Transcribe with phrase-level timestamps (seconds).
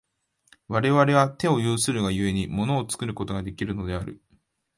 [0.67, 4.19] 我々は手を有するが故に、物を作ることができるのである。